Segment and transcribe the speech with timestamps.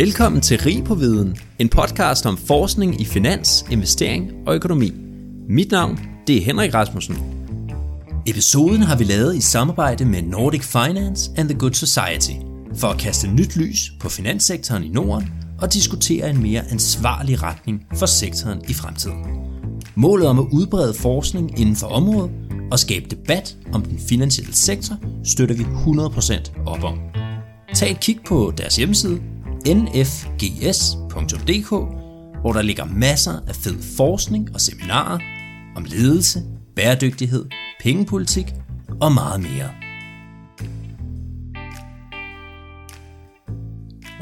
[0.00, 4.92] Velkommen til Rig på Viden, en podcast om forskning i finans, investering og økonomi.
[5.48, 7.16] Mit navn det er Henrik Rasmussen.
[8.26, 12.32] Episoden har vi lavet i samarbejde med Nordic Finance and the Good Society
[12.76, 15.28] for at kaste nyt lys på finanssektoren i Norden
[15.60, 19.24] og diskutere en mere ansvarlig retning for sektoren i fremtiden.
[19.94, 22.30] Målet om at udbrede forskning inden for området
[22.72, 26.98] og skabe debat om den finansielle sektor støtter vi 100% op om.
[27.74, 29.20] Tag et kig på deres hjemmeside
[29.66, 31.70] nfgs.dk,
[32.40, 35.18] hvor der ligger masser af fed forskning og seminarer
[35.76, 36.42] om ledelse,
[36.76, 37.46] bæredygtighed,
[37.80, 38.46] pengepolitik
[39.00, 39.70] og meget mere.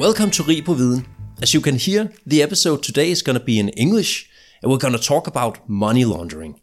[0.01, 1.07] Welcome to Rig på Viden.
[1.43, 4.31] As you can hear, the episode today is going to be in English,
[4.63, 6.55] and we're going to talk about money laundering.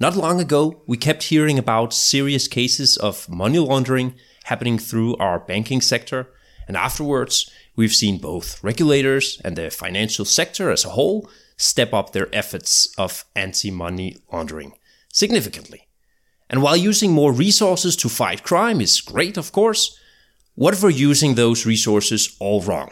[0.00, 4.12] Not long ago, we kept hearing about serious cases of money laundering
[4.44, 6.24] happening through our banking sector,
[6.68, 12.12] and afterwards, we've seen both regulators and the financial sector as a whole step up
[12.12, 14.72] their efforts of anti money laundering
[15.12, 15.88] significantly.
[16.50, 19.98] And while using more resources to fight crime is great, of course,
[20.54, 22.90] what if we're using those resources all wrong?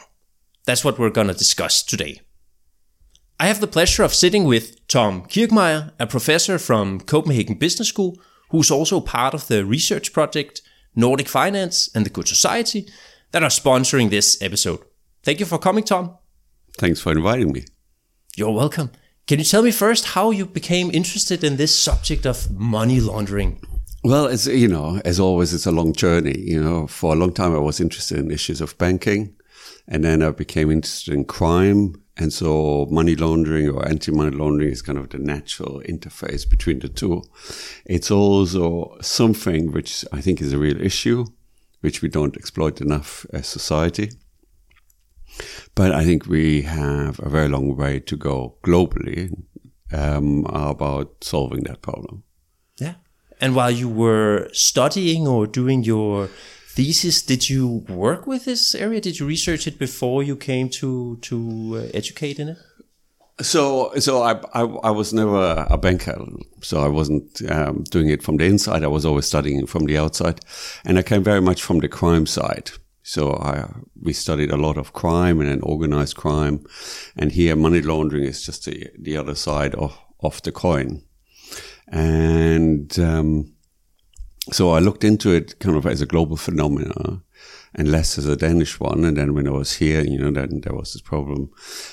[0.64, 2.20] That's what we're going to discuss today.
[3.38, 8.16] I have the pleasure of sitting with Tom Kirchmaier, a professor from Copenhagen Business School,
[8.50, 10.62] who's also part of the research project
[10.94, 12.88] Nordic Finance and the Good Society
[13.32, 14.80] that are sponsoring this episode.
[15.22, 16.16] Thank you for coming, Tom.
[16.78, 17.64] Thanks for inviting me.
[18.36, 18.90] You're welcome.
[19.26, 23.60] Can you tell me first how you became interested in this subject of money laundering?
[24.04, 26.36] Well, as you know, as always, it's a long journey.
[26.36, 29.36] You know, for a long time, I was interested in issues of banking,
[29.86, 31.94] and then I became interested in crime.
[32.16, 36.88] And so, money laundering or anti-money laundering is kind of the natural interface between the
[36.88, 37.22] two.
[37.86, 41.24] It's also something which I think is a real issue,
[41.82, 44.10] which we don't exploit enough as society.
[45.74, 49.30] But I think we have a very long way to go globally
[49.92, 52.24] um, about solving that problem.
[52.78, 52.94] Yeah.
[53.40, 56.28] And while you were studying or doing your
[56.74, 59.00] thesis, did you work with this area?
[59.00, 61.36] Did you research it before you came to to
[61.76, 62.58] uh, educate in it?
[63.40, 66.18] So, so I, I, I, was never a banker.
[66.60, 68.84] So I wasn't um, doing it from the inside.
[68.84, 70.40] I was always studying from the outside,
[70.84, 72.70] and I came very much from the crime side.
[73.02, 73.68] So I,
[74.00, 76.64] we studied a lot of crime and then organized crime.
[77.16, 81.02] And here money laundering is just the, the other side of, of the coin.
[81.88, 83.54] And, um,
[84.50, 87.22] so I looked into it kind of as a global phenomenon
[87.74, 89.04] and less as a Danish one.
[89.04, 91.50] And then when I was here, you know, then there was this problem,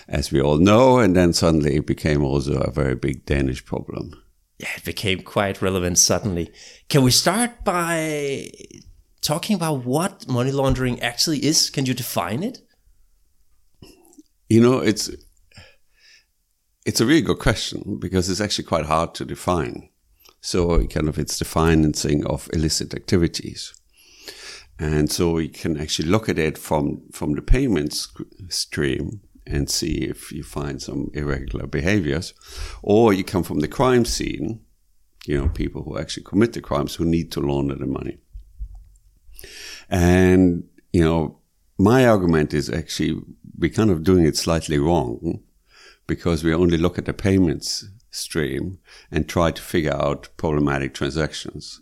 [0.07, 0.99] as we all know.
[0.99, 4.21] And then suddenly it became also a very big Danish problem.
[4.57, 6.51] Yeah, it became quite relevant suddenly.
[6.89, 8.51] Can we start by
[9.21, 11.69] talking about what money laundering actually is.
[11.69, 12.59] Can you define it?
[14.47, 15.09] You know, it's
[16.85, 19.89] it's a really good question because it's actually quite hard to define.
[20.41, 23.73] So, kind of, it's the financing of illicit activities,
[24.79, 28.07] and so we can actually look at it from from the payments
[28.47, 32.33] stream and see if you find some irregular behaviors,
[32.81, 34.61] or you come from the crime scene,
[35.25, 38.19] you know, people who actually commit the crimes who need to launder the money.
[39.89, 41.39] And, you know,
[41.77, 43.19] my argument is actually
[43.57, 45.41] we're kind of doing it slightly wrong
[46.07, 48.79] because we only look at the payments stream
[49.11, 51.81] and try to figure out problematic transactions.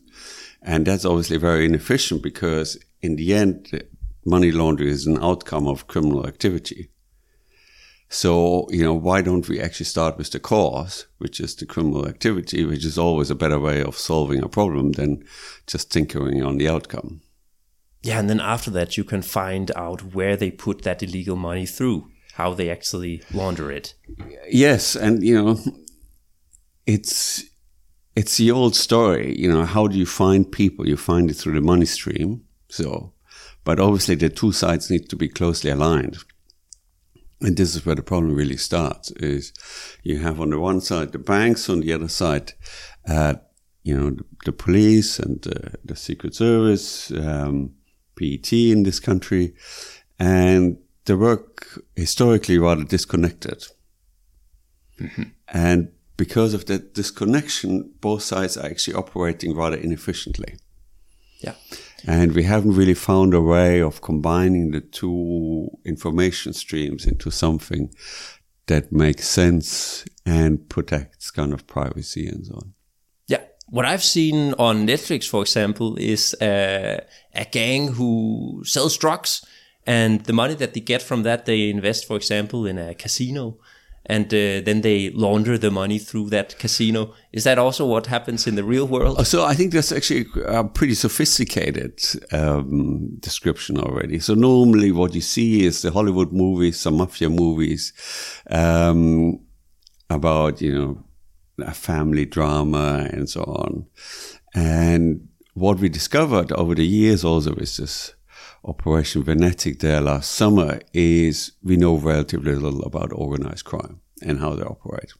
[0.62, 3.84] And that's obviously very inefficient because in the end,
[4.26, 6.90] money laundering is an outcome of criminal activity.
[8.10, 12.08] So, you know, why don't we actually start with the cause, which is the criminal
[12.08, 15.26] activity, which is always a better way of solving a problem than
[15.66, 17.22] just tinkering on the outcome.
[18.04, 21.66] Yeah, and then after that, you can find out where they put that illegal money
[21.66, 23.96] through, how they actually launder it.
[24.50, 25.60] Yes, and you know,
[26.88, 27.44] it's
[28.16, 29.38] it's the old story.
[29.38, 30.88] You know, how do you find people?
[30.88, 32.44] You find it through the money stream.
[32.70, 33.14] So,
[33.64, 36.18] but obviously, the two sides need to be closely aligned.
[37.40, 39.54] And this is where the problem really starts: is
[40.02, 42.54] you have on the one side the banks, on the other side,
[43.08, 43.36] uh,
[43.84, 47.12] you know, the, the police and uh, the Secret Service.
[47.12, 47.74] Um,
[48.18, 49.54] PET in this country,
[50.20, 53.68] and they work historically rather disconnected.
[55.00, 55.24] Mm-hmm.
[55.50, 60.56] And because of that disconnection, both sides are actually operating rather inefficiently.
[61.40, 61.54] Yeah.
[62.08, 67.94] And we haven't really found a way of combining the two information streams into something
[68.66, 72.74] that makes sense and protects kind of privacy and so on
[73.28, 73.44] Yeah.
[73.70, 77.02] what I've seen on Netflix, for example, is a,
[77.34, 79.46] a gang who sells drugs
[79.86, 83.58] and the money that they get from that they invest, for example, in a casino,
[84.08, 87.14] and uh, then they launder the money through that casino.
[87.34, 89.28] Is that also what happens in the real world?
[89.28, 92.02] So I think that's actually a pretty sophisticated
[92.32, 94.20] um, description already.
[94.20, 97.94] So normally what you see is the Hollywood movies, some mafia movies
[98.50, 99.40] um,
[100.10, 101.04] about you know
[101.60, 103.86] a family drama and so on,
[104.56, 108.14] and what we discovered over the years also is this
[108.64, 114.56] Operation Venetic there last summer is we know relatively little about organized crime and how
[114.56, 115.14] they operate.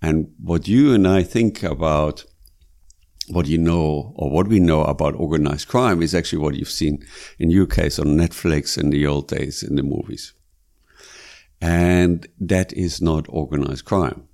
[0.00, 2.24] And what you and I think about
[3.28, 7.04] what you know or what we know about organized crime is actually what you've seen
[7.38, 10.34] in your case on Netflix in the old days in the movies.
[11.60, 14.28] And that is not organized crime.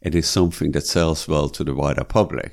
[0.00, 2.52] It is something that sells well to the wider public.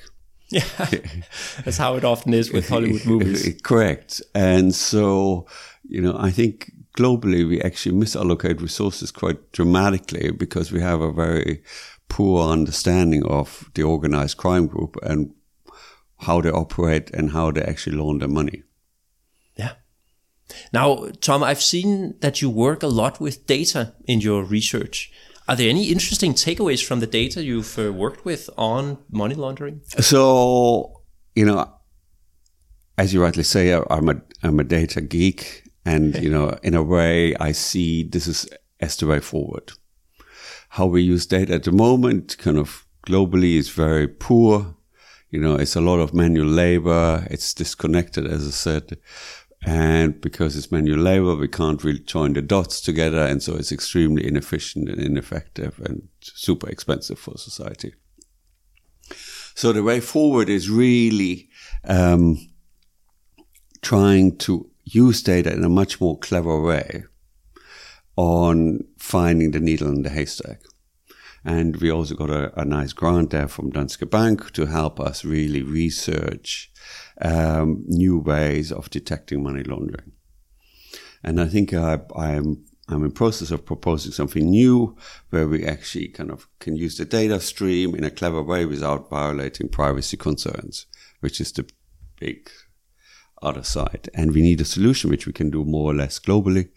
[0.52, 0.64] Yeah,
[1.64, 3.60] that's how it often is with Hollywood movies.
[3.64, 4.22] Correct.
[4.36, 5.48] And so,
[5.88, 11.12] you know, I think globally we actually misallocate resources quite dramatically because we have a
[11.12, 11.64] very
[12.10, 15.34] poor understanding of the organized crime group and
[16.20, 18.64] how they operate and how they actually launder money.
[19.56, 19.74] Yeah.
[20.74, 25.12] Now, Tom, I've seen that you work a lot with data in your research.
[25.48, 29.82] Are there any interesting takeaways from the data you've uh, worked with on money laundering?
[30.00, 31.02] So,
[31.36, 31.74] you know,
[32.98, 36.84] as you rightly say, I'm a I'm a data geek, and you know, in a
[36.84, 38.48] way, I see this is
[38.80, 39.72] as the way forward.
[40.70, 44.76] How we use data at the moment, kind of globally, is very poor.
[45.30, 47.26] You know, it's a lot of manual labor.
[47.32, 48.98] It's disconnected, as I said.
[49.64, 53.20] And because it's manual labor, we can't really join the dots together.
[53.20, 57.94] And so it's extremely inefficient and ineffective and super expensive for society.
[59.54, 61.50] So the way forward is really
[61.84, 62.40] um,
[63.82, 67.04] trying to use data in a much more clever way
[68.16, 70.62] on finding the needle in the haystack.
[71.44, 75.26] And we also got a, a nice grant there from Danske Bank to help us
[75.26, 76.72] really research
[77.22, 80.12] um, new ways of detecting money laundering.
[81.24, 84.98] And I think I, I'm I'm in process of proposing something new
[85.30, 89.10] where we actually kind of can use the data stream in a clever way without
[89.10, 90.88] violating privacy concerns,
[91.22, 91.70] which is the
[92.20, 92.50] big
[93.42, 94.10] other side.
[94.14, 96.70] And we need a solution which we can do more or less globally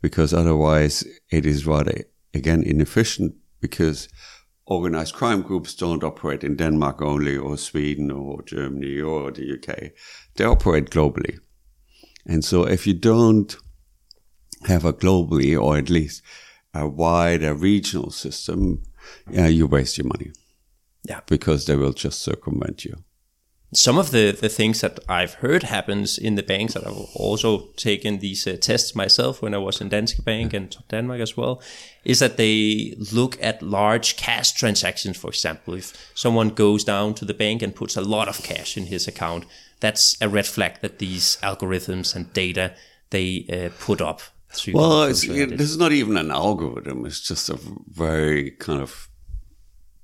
[0.00, 4.08] because otherwise it is rather, again, inefficient because
[4.66, 9.92] organized crime groups don't operate in Denmark only or Sweden or Germany or the UK.
[10.36, 11.38] They operate globally.
[12.26, 13.56] And so if you don't
[14.66, 16.22] have a globally or at least
[16.72, 18.82] a wider regional system,
[19.30, 20.30] yeah, you waste your money.
[21.08, 21.20] Yeah.
[21.26, 23.02] Because they will just circumvent you
[23.72, 27.68] some of the, the things that I've heard happens in the banks that I've also
[27.76, 31.62] taken these uh, tests myself when I was in Danske Bank and Denmark as well,
[32.04, 35.74] is that they look at large cash transactions, for example.
[35.74, 39.06] If someone goes down to the bank and puts a lot of cash in his
[39.06, 39.44] account,
[39.78, 42.74] that's a red flag that these algorithms and data
[43.10, 44.20] they uh, put up.
[44.74, 47.06] Well, it, this is not even an algorithm.
[47.06, 49.09] It's just a very kind of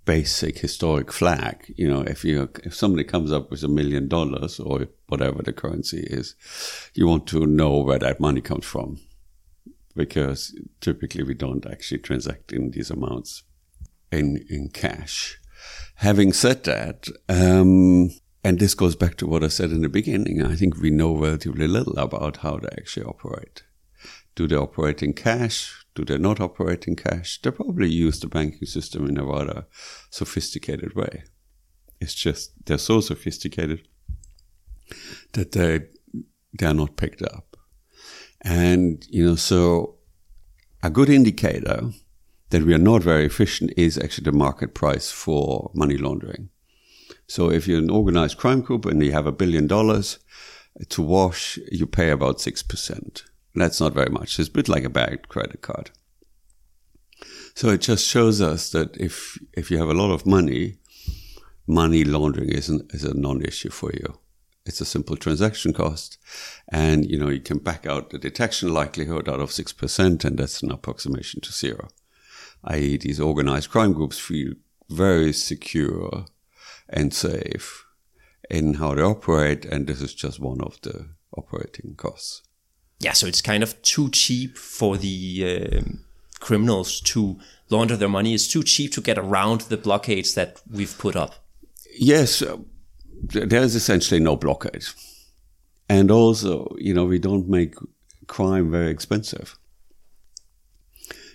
[0.07, 1.75] basic historic flag.
[1.77, 5.53] You know, if you if somebody comes up with a million dollars or whatever the
[5.53, 6.35] currency is,
[6.95, 9.01] you want to know where that money comes from,
[9.95, 13.43] because typically we don't actually transact in these amounts
[14.11, 15.39] in in cash.
[15.97, 18.11] Having said that, um,
[18.45, 21.17] and this goes back to what I said in the beginning, I think we know
[21.17, 23.65] relatively little about how they actually operate.
[24.35, 25.86] Do they operate in cash?
[25.97, 27.41] Do they not operate in cash?
[27.41, 29.67] They probably use the banking system in a rather
[30.11, 31.25] sophisticated way.
[32.01, 33.89] It's just they're so sophisticated
[35.33, 35.87] that they
[36.59, 37.57] they are not picked up.
[38.43, 39.97] And you know, so
[40.83, 41.91] a good indicator
[42.51, 46.51] that we are not very efficient is actually the market price for money laundering.
[47.27, 50.19] So if you're an organized crime group and you have a billion dollars
[50.91, 53.25] to wash, you pay about six percent
[53.63, 54.39] that's not very much.
[54.39, 55.91] It's a bit like a bad credit card.
[57.55, 60.77] So it just shows us that if if you have a lot of money,
[61.67, 64.19] money laundering isn't is a non-issue for you.
[64.67, 66.19] It's a simple transaction cost,
[66.69, 70.39] and you know you can back out the detection likelihood out of six percent, and
[70.39, 71.89] that's an approximation to zero.
[72.65, 74.55] I.e., these organized crime groups feel
[74.91, 76.27] very secure
[76.89, 77.87] and safe
[78.51, 82.46] in how they operate, and this is just one of the operating costs
[82.99, 85.81] yeah, so it's kind of too cheap for the uh,
[86.41, 87.39] criminals to
[87.71, 88.35] launder their money.
[88.35, 91.35] It's too cheap to get around the blockades that we've put up.
[91.99, 92.59] Yes, uh,
[93.23, 94.85] there is essentially no blockade.
[95.89, 97.75] And also, you know, we don't make
[98.27, 99.57] crime very expensive.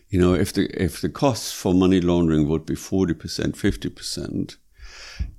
[0.10, 3.90] You know, if the if the costs for money laundering would be forty percent, fifty
[3.90, 4.58] percent,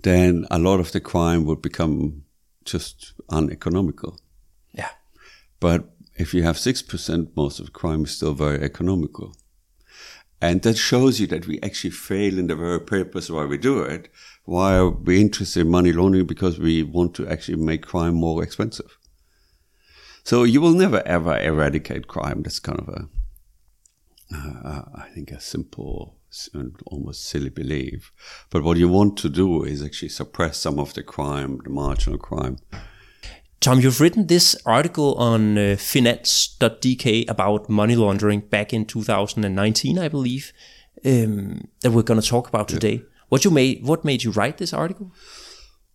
[0.02, 2.24] then a lot of the crime would become
[2.64, 4.18] just uneconomical.
[4.72, 4.88] Yeah.
[5.60, 5.90] But
[6.22, 9.34] if you have six percent, most of crime is still very economical.
[10.40, 13.82] And that shows you that we actually fail in the very purpose why we do
[13.82, 14.08] it.
[14.44, 16.26] Why are we interested in money laundering?
[16.26, 18.98] Because we want to actually make crime more expensive.
[20.24, 22.42] So you will never ever eradicate crime.
[22.42, 23.00] That's kind of a,
[24.34, 26.16] uh, I think, a simple
[26.54, 28.12] and almost silly belief.
[28.50, 32.18] But what you want to do is actually suppress some of the crime, the marginal
[32.18, 32.58] crime.
[33.62, 40.08] Tom, you've written this article on uh, finans.dk about money laundering back in 2019, I
[40.08, 40.52] believe,
[41.04, 42.94] um, that we're going to talk about today.
[42.94, 43.08] Yeah.
[43.28, 43.84] What you made?
[43.84, 45.12] What made you write this article?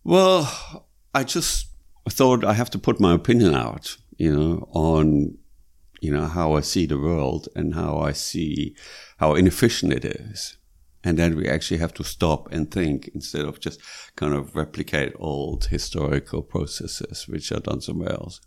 [0.02, 0.50] Well,
[1.14, 1.66] I just
[2.08, 5.36] thought I have to put my opinion out, you know, on
[6.00, 8.74] you know how I see the world and how I see
[9.18, 10.57] how inefficient it is
[11.04, 13.80] and then we actually have to stop and think instead of just
[14.16, 18.40] kind of replicate old historical processes which are done somewhere else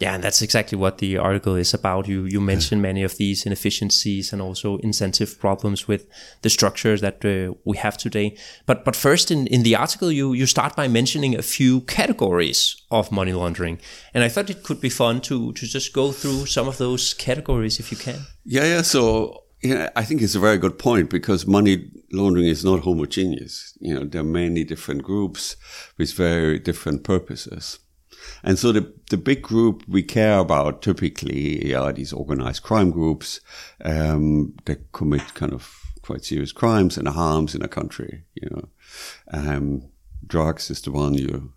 [0.00, 2.06] yeah, and that's exactly what the article is about.
[2.06, 6.06] You you mentioned many of these inefficiencies and also incentive problems with
[6.42, 8.36] the structures that uh, we have today.
[8.64, 12.76] But but first, in, in the article, you you start by mentioning a few categories
[12.90, 13.80] of money laundering,
[14.14, 17.14] and I thought it could be fun to to just go through some of those
[17.14, 18.20] categories if you can.
[18.44, 18.82] Yeah, yeah.
[18.82, 23.76] So yeah, I think it's a very good point because money laundering is not homogeneous.
[23.80, 25.56] You know, there are many different groups
[25.96, 27.78] with very different purposes.
[28.42, 33.40] And so the, the big group we care about typically are these organized crime groups
[33.84, 38.24] um, that commit kind of quite serious crimes and harms in a country.
[38.34, 38.68] You know,
[39.32, 39.88] um,
[40.26, 41.52] drugs is the one you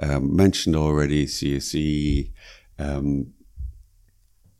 [0.00, 1.26] um, mentioned already.
[1.26, 2.30] CSE,
[2.78, 3.32] um,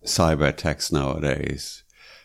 [0.04, 1.83] cyber attacks nowadays,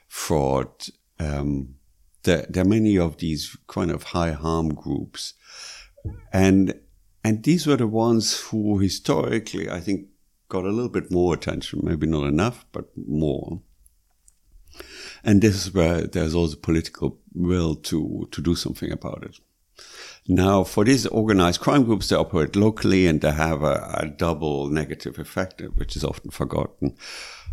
[0.10, 0.88] fraud.
[1.20, 1.76] Um,
[2.24, 5.36] there, there are many of these kind of high harm groups,
[6.34, 6.74] and
[7.24, 10.08] and these were the ones who historically, I think,
[10.50, 13.62] got a little bit more attention, maybe not enough, but more.
[15.24, 19.40] And this is where there's also political will to, to do something about it.
[20.28, 24.68] Now, for these organized crime groups, they operate locally and they have a, a double
[24.68, 26.96] negative effect, which is often forgotten.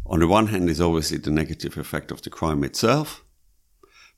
[0.09, 3.25] On the one hand, is obviously the negative effect of the crime itself,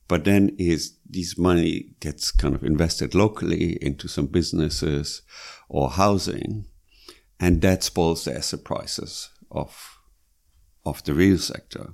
[0.07, 5.23] but then is this money gets kind of invested locally into some businesses
[5.67, 6.65] or housing,
[7.39, 9.99] and that spoils the asset prices of
[10.85, 11.93] of the real sector.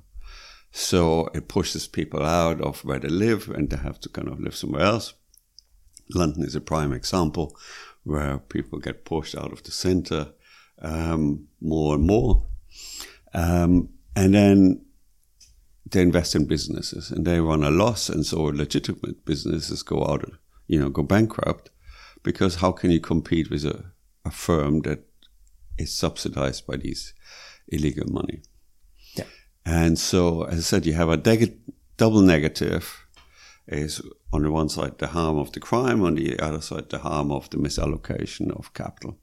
[0.71, 4.41] So it pushes people out of where they live and they have to kind of
[4.41, 5.13] live somewhere else.
[6.13, 7.57] London is a prime example
[8.03, 10.33] where people get pushed out of the center
[10.81, 12.45] um, more and more.
[13.35, 14.85] Um, and then
[15.91, 20.25] they invest in businesses and they run a loss, and so legitimate businesses go out,
[20.67, 21.69] you know, go bankrupt,
[22.23, 23.91] because how can you compete with a,
[24.23, 25.03] a firm that
[25.77, 27.13] is subsidized by these
[27.67, 28.41] illegal money?
[29.15, 29.25] Yeah.
[29.65, 31.59] And so, as I said, you have a neg-
[31.97, 33.05] double negative
[33.67, 34.01] is
[34.31, 37.31] on the one side the harm of the crime, on the other side the harm
[37.31, 39.17] of the misallocation of capital.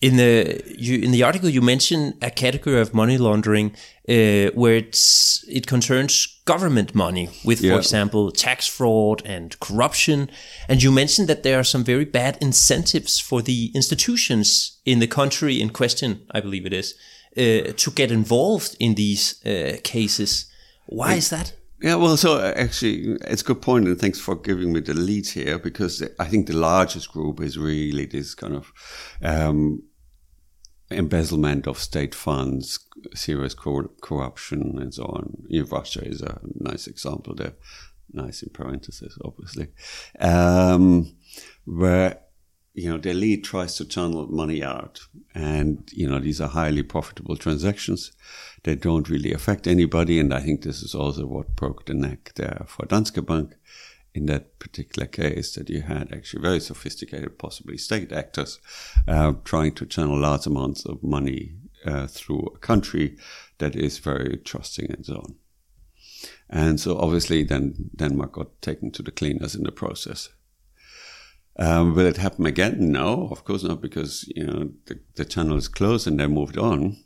[0.00, 3.74] In the you in the article you mention a category of money laundering
[4.08, 7.72] uh, where it's it concerns government money with, yeah.
[7.72, 10.30] for example, tax fraud and corruption,
[10.68, 15.06] and you mentioned that there are some very bad incentives for the institutions in the
[15.06, 16.94] country in question, I believe it is,
[17.36, 20.46] uh, to get involved in these uh, cases.
[20.86, 21.52] Why is that?
[21.82, 24.94] Yeah, well, so uh, actually, it's a good point, and thanks for giving me the
[24.94, 28.72] lead here because I think the largest group is really this kind of
[29.22, 29.82] um,
[30.90, 32.78] embezzlement of state funds,
[33.14, 35.36] serious cor- corruption, and so on.
[35.48, 37.54] You know, Russia is a nice example there,
[38.10, 39.68] nice in parentheses, obviously,
[40.18, 41.14] um,
[41.66, 42.20] where
[42.76, 45.00] you know the elite tries to channel money out,
[45.34, 48.12] and you know these are highly profitable transactions
[48.66, 50.18] they don't really affect anybody.
[50.18, 53.54] And I think this is also what broke the neck there for Danske Bank
[54.12, 58.58] in that particular case that you had actually very sophisticated, possibly state actors,
[59.06, 61.54] uh, trying to channel large amounts of money
[61.84, 63.16] uh, through a country
[63.58, 65.36] that is very trusting and so on.
[66.50, 70.30] And so obviously then Denmark got taken to the cleaners in the process.
[71.58, 72.92] Um, will it happen again?
[72.92, 76.58] No, of course not, because you know the, the channel is closed and they moved
[76.58, 76.96] on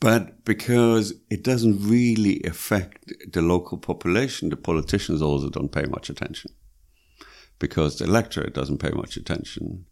[0.00, 6.08] but because it doesn't really affect the local population, the politicians also don't pay much
[6.08, 6.52] attention
[7.58, 9.84] because the electorate doesn't pay much attention.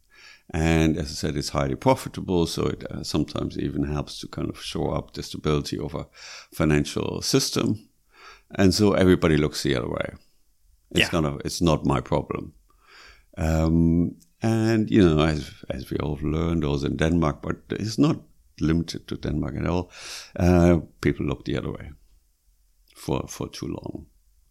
[0.50, 4.48] And as I said, it's highly profitable, so it uh, sometimes even helps to kind
[4.48, 6.06] of show up the stability of a
[6.54, 7.90] financial system.
[8.52, 10.14] And so everybody looks the other way.
[10.92, 11.08] It's Yeah.
[11.10, 12.54] kind of it's not my problem.
[13.38, 18.21] Um, and you know, as as we all learned, also in Denmark, but it's not
[18.61, 19.90] limited to Denmark at all.
[20.37, 21.90] Uh, people look the other way
[22.95, 24.07] for for too long.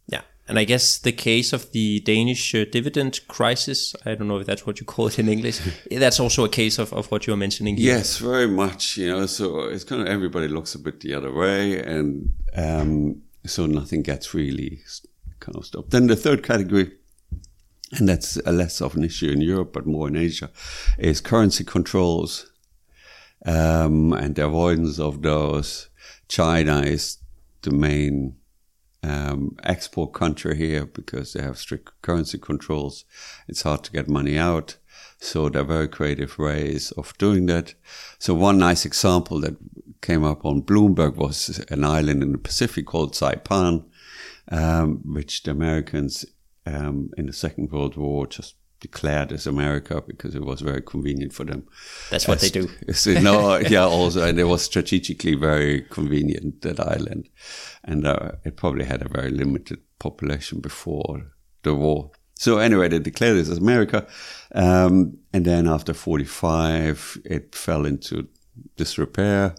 [0.07, 0.21] Yeah.
[0.47, 4.47] And I guess the case of the Danish uh, dividend crisis, I don't know if
[4.47, 5.59] that's what you call it in English,
[5.91, 7.95] that's also a case of, of what you're mentioning here.
[7.95, 8.97] Yes, very much.
[8.97, 13.21] You know, so it's kind of everybody looks a bit the other way, and um,
[13.45, 14.79] so nothing gets really
[15.39, 15.89] kind of stopped.
[15.91, 16.91] Then the third category,
[17.93, 20.49] and that's a less of an issue in Europe, but more in Asia,
[20.97, 22.51] is currency controls
[23.45, 25.89] um, and the avoidance of those.
[26.27, 27.17] China is
[27.61, 28.35] the main
[29.03, 33.05] um, export country here because they have strict currency controls.
[33.47, 34.77] It's hard to get money out.
[35.19, 37.73] So there are very creative ways of doing that.
[38.19, 39.55] So one nice example that
[40.01, 43.85] came up on Bloomberg was an island in the Pacific called Saipan,
[44.51, 46.25] um, which the Americans
[46.67, 51.33] um, in the Second World War just declared as America because it was very convenient
[51.33, 51.67] for them.
[52.11, 52.69] That's what they do.
[52.93, 57.29] So, no, yeah, also, and it was strategically very convenient that island,
[57.83, 61.31] and uh, it probably had a very limited population before
[61.63, 62.11] the war.
[62.35, 64.05] So anyway, they declared this as America,
[64.53, 68.27] um, and then after forty-five, it fell into
[68.75, 69.55] disrepair,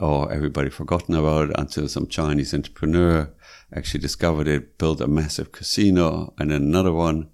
[0.00, 3.32] or everybody forgotten about it until some Chinese entrepreneur
[3.74, 7.30] actually discovered it, built a massive casino, and another one,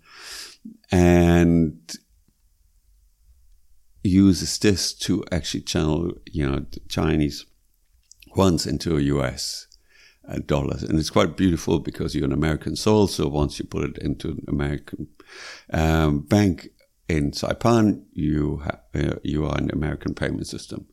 [0.90, 1.97] and
[4.02, 7.47] uses this to actually channel, you know, Chinese
[8.35, 9.66] funds into US
[10.28, 10.82] uh, dollars.
[10.82, 13.06] And it's quite beautiful because you're an American soul.
[13.09, 15.09] So once you put it into an American
[15.73, 16.68] um, bank
[17.09, 20.87] in Saipan, you, ha- uh, you are an American payment system.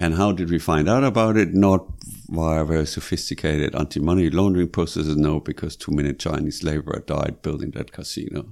[0.00, 1.52] And how did we find out about it?
[1.52, 1.86] Not
[2.28, 7.92] via very sophisticated anti-money laundering processes, no, because two minute Chinese laborer died building that
[7.92, 8.48] casino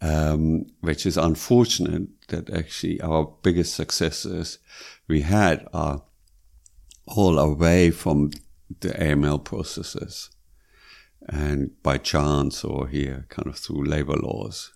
[0.00, 4.58] um, which is unfortunate that actually our biggest successes
[5.08, 6.02] we had are
[7.06, 8.30] all away from
[8.80, 10.30] the AML processes
[11.28, 14.72] and by chance or here kind of through labor laws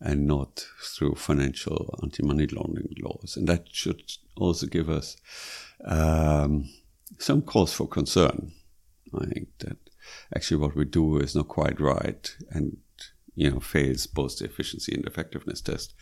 [0.00, 3.36] and not through financial anti-money laundering laws.
[3.36, 4.02] And that should
[4.36, 5.16] also give us
[5.84, 6.68] um,
[7.18, 8.52] some cause for concern.
[9.20, 9.76] I think that
[10.34, 12.78] actually what we do is not quite right and
[13.34, 15.94] you know fails both the efficiency and effectiveness test,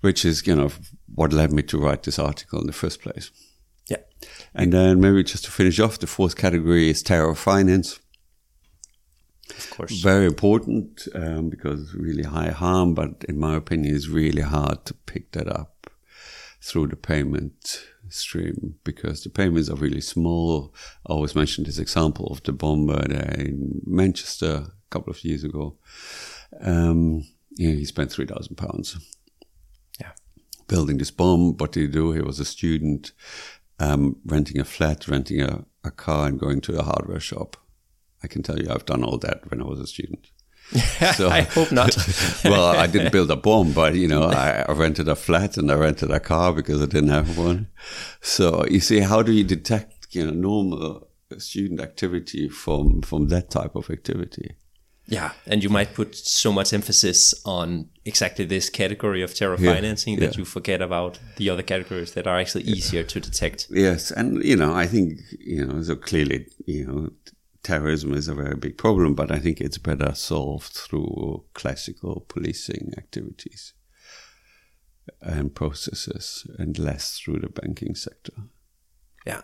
[0.00, 0.70] which is you know
[1.14, 3.30] what led me to write this article in the first place.
[3.88, 3.98] Yeah.
[4.54, 7.98] And then maybe just to finish off, the fourth category is terror finance.
[9.50, 10.00] Of course.
[10.00, 14.94] Very important um, because really high harm, but in my opinion, it's really hard to
[14.94, 15.90] pick that up
[16.62, 20.72] through the payment stream because the payments are really small.
[21.06, 25.44] I always mentioned this example of the bomber there in Manchester a couple of years
[25.44, 25.76] ago.
[26.60, 27.24] Um,
[27.56, 28.96] yeah, he spent three thousand pounds
[30.00, 30.12] Yeah.
[30.68, 31.56] building this bomb.
[31.56, 32.12] What did he do?
[32.12, 33.12] He was a student,
[33.78, 37.56] um, renting a flat, renting a, a car, and going to a hardware shop.
[38.22, 40.30] I can tell you, I've done all that when I was a student.
[41.16, 41.96] So- I hope not.
[42.44, 45.70] well, I didn't build a bomb, but you know, I, I rented a flat and
[45.70, 47.68] I rented a car because I didn't have one.
[48.20, 51.08] So you see, how do you detect, you know, normal
[51.38, 54.56] student activity from from that type of activity?
[55.06, 59.74] Yeah, and you might put so much emphasis on exactly this category of terror Yeah,
[59.74, 60.38] financing that yeah.
[60.38, 63.66] you forget about the other categories that are actually easier to detect.
[63.70, 67.10] Yes, and you know, I think you know, so clearly, you know,
[67.62, 72.94] terrorism is a very big problem, but I think it's better solved through classical policing
[72.96, 73.74] activities
[75.20, 78.32] and processes, and less through the banking sector.
[79.26, 79.42] Yeah.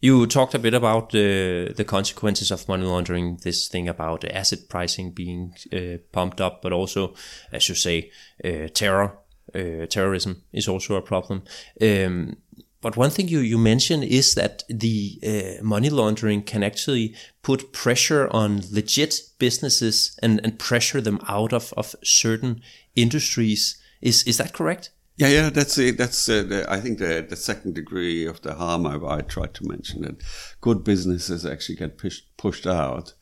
[0.00, 3.38] You talked a bit about the the consequences of money laundering.
[3.42, 7.14] This thing about asset pricing being uh, pumped up, but also,
[7.52, 8.10] as you say,
[8.44, 9.18] uh, terror,
[9.54, 11.42] uh, terrorism is also a problem.
[11.82, 12.36] Um,
[12.80, 17.72] but one thing you you mentioned is that the uh, money laundering can actually put
[17.72, 22.62] pressure on legit businesses and and pressure them out of of certain
[22.94, 23.78] industries.
[24.00, 24.90] Is is that correct?
[25.20, 25.98] Yeah, yeah, that's it.
[25.98, 29.52] That's uh, the, I think the the second degree of the harm I, I tried
[29.54, 30.22] to mention that
[30.62, 33.12] good businesses actually get pushed pushed out,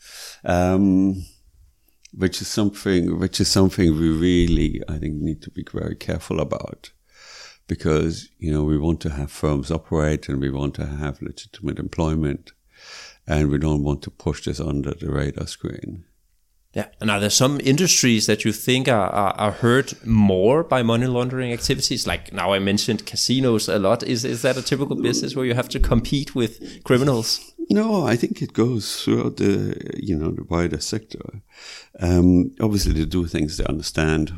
[0.45, 1.25] um,
[2.15, 6.39] which is something which is something we really I think need to be very careful
[6.39, 6.93] about,
[7.69, 11.79] because you know we want to have firms operate and we want to have legitimate
[11.79, 12.53] employment,
[13.27, 16.05] and we don't want to push this under the radar screen.
[16.75, 20.83] Yeah, and are there some industries that you think are, are, are hurt more by
[20.83, 22.07] money laundering activities?
[22.07, 24.03] Like now, I mentioned casinos a lot.
[24.03, 27.55] Is is that a typical business where you have to compete with criminals?
[27.71, 31.43] No, I think it goes throughout the you know the wider sector.
[32.01, 34.33] Um, obviously, they do things they understand.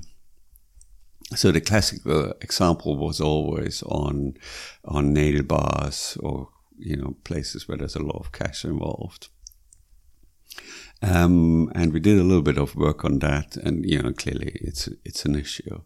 [1.34, 4.34] So the classic uh, example was always on
[4.84, 9.28] on nail bars or you know places where there's a lot of cash involved.
[11.02, 14.58] Um, and we did a little bit of work on that, and you know clearly
[14.60, 15.82] it's it's an issue.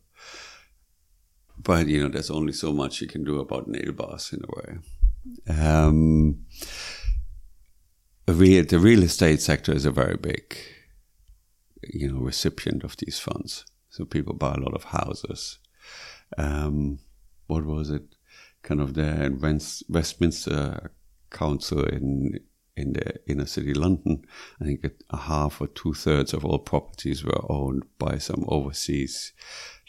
[1.59, 4.57] But you know there's only so much you can do about nail bars in a
[4.57, 4.79] way.
[5.49, 6.47] Um,
[8.27, 10.57] the real estate sector is a very big,
[11.83, 13.65] you know, recipient of these funds.
[13.95, 15.61] So people buy a lot of houses.
[16.37, 16.99] Um,
[17.47, 18.17] what was it?
[18.65, 20.91] Kind of the West, Westminster
[21.31, 22.41] Council in
[22.77, 24.25] in the inner city London.
[24.61, 29.33] I think a half or two thirds of all properties were owned by some overseas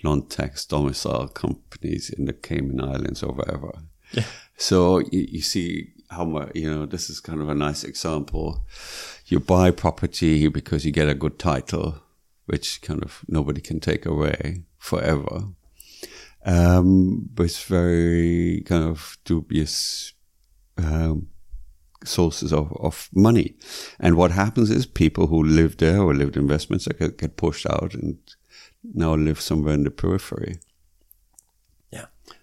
[0.03, 3.71] non-tax domicile companies in the Cayman Islands or wherever.
[4.11, 4.25] Yeah.
[4.55, 8.63] So you, you see how much you know this is kind of a nice example
[9.25, 12.03] you buy property because you get a good title
[12.45, 15.45] which kind of nobody can take away forever.
[16.45, 20.13] Um, with very kind of dubious
[20.77, 21.29] um,
[22.03, 23.55] sources of, of money.
[23.99, 27.65] And what happens is people who live there or lived in Westminster get, get pushed
[27.65, 28.19] out and
[28.93, 30.59] now live somewhere in the periphery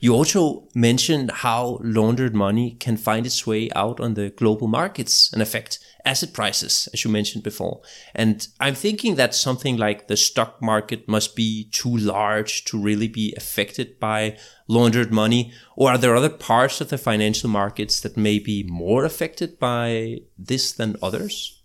[0.03, 5.33] you also mentioned how laundered money can find its way out on the global markets
[5.33, 7.83] and affect asset prices, as you mentioned before.
[8.13, 13.07] And I'm thinking that something like the stock market must be too large to really
[13.07, 15.53] be affected by laundered money.
[15.77, 20.23] Or are there other parts of the financial markets that may be more affected by
[20.37, 21.63] this than others?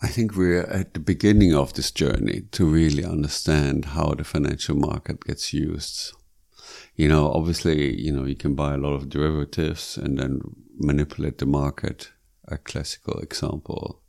[0.00, 4.76] I think we're at the beginning of this journey to really understand how the financial
[4.76, 6.12] market gets used
[6.94, 10.40] you know, obviously, you know, you can buy a lot of derivatives and then
[10.78, 12.10] manipulate the market.
[12.48, 14.02] A classical example,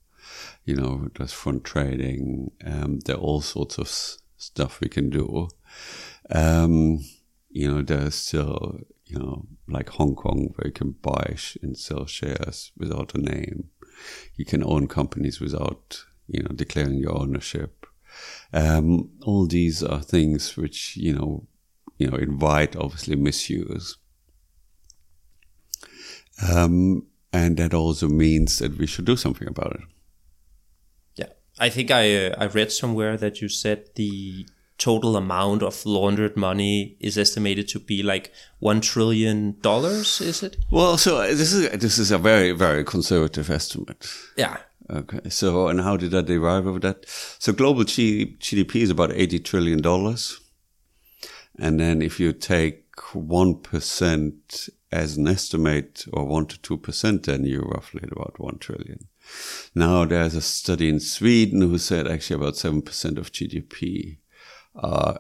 [0.64, 2.52] you know, there's front trading.
[2.64, 5.50] Um, there are all sorts of s- stuff we can do.
[6.30, 7.04] Um,
[7.50, 12.06] you know, there's still, you know, like Hong Kong, where you can buy and sell
[12.06, 13.70] shares without a name.
[14.36, 17.86] You can own companies without, you know, declaring your ownership.
[18.54, 21.48] Um, all these are things which, you know,
[21.98, 23.98] you know, invite obviously misuse.
[26.48, 29.82] Um, and that also means that we should do something about it.
[31.16, 35.86] Yeah, I think I uh, I read somewhere that you said the total amount of
[35.86, 40.22] laundered money is estimated to be like one trillion dollars.
[40.22, 40.58] Is it?
[40.72, 44.08] Well, so this is this is a very very conservative estimate.
[44.38, 44.58] Yeah.
[44.90, 45.30] Okay.
[45.30, 47.06] So, and how did I derive of that?
[47.40, 50.40] So, global GDP is about eighty trillion dollars.
[51.60, 57.68] And then if you take 1% as an estimate or 1 to 2%, then you're
[57.68, 59.08] roughly at about 1 trillion.
[59.76, 64.18] Now there's a study in Sweden who said actually about 7% of GDP
[64.76, 65.20] are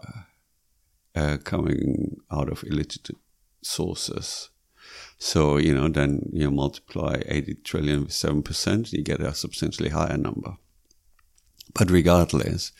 [1.15, 3.09] uh, coming out of illicit
[3.61, 4.49] sources.
[5.17, 10.17] So, you know, then you multiply 80 trillion with 7%, you get a substantially higher
[10.17, 10.57] number.
[11.73, 12.71] But regardless,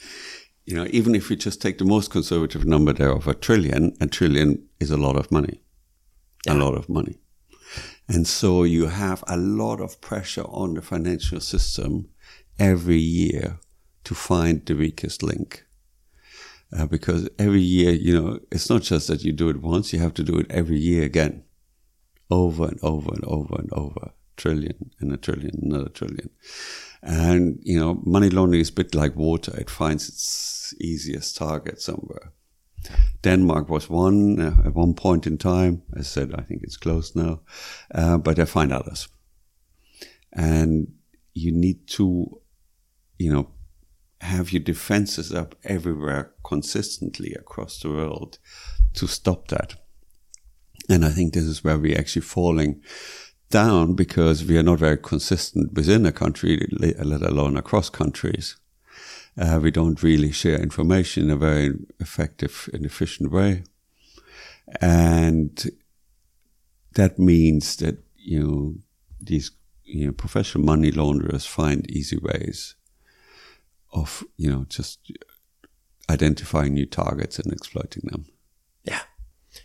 [0.67, 3.95] you know, even if we just take the most conservative number there of a trillion,
[4.01, 5.61] a trillion is a lot of money.
[6.45, 6.53] Yeah.
[6.53, 7.19] A lot of money.
[8.09, 12.09] And so you have a lot of pressure on the financial system
[12.59, 13.59] every year
[14.03, 15.65] to find the weakest link.
[16.77, 19.99] Uh, because every year, you know, it's not just that you do it once, you
[19.99, 21.43] have to do it every year again.
[22.29, 24.11] Over and over and over and over.
[24.35, 26.29] Trillion and a trillion, and another trillion.
[27.03, 29.55] And, you know, money laundering is a bit like water.
[29.57, 32.33] It finds its easiest target somewhere.
[33.21, 35.81] Denmark was one uh, at one point in time.
[35.97, 37.41] I said, I think it's closed now,
[37.93, 39.07] uh, but they find others.
[40.33, 40.93] And
[41.33, 42.41] you need to,
[43.17, 43.51] you know,
[44.21, 48.39] have your defenses up everywhere consistently across the world
[48.93, 49.75] to stop that.
[50.89, 52.81] And I think this is where we're actually falling
[53.49, 58.57] down because we are not very consistent within a country, let alone across countries.
[59.37, 63.63] Uh, we don't really share information in a very effective and efficient way.
[64.81, 65.71] And
[66.95, 68.75] that means that, you know,
[69.21, 69.51] these
[69.83, 72.75] you know, professional money launderers find easy ways
[73.93, 74.99] of, you know, just
[76.09, 78.25] identifying new targets and exploiting them.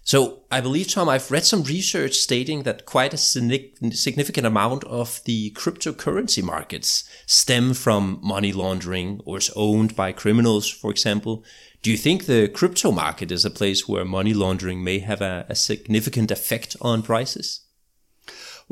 [0.05, 5.21] So I believe, Tom, I've read some research stating that quite a significant amount of
[5.25, 11.45] the cryptocurrency markets stem from money laundering or is owned by criminals, for example.
[11.83, 15.47] Do you think the crypto market is a place where money laundering may have a,
[15.49, 17.62] a significant effect on prices?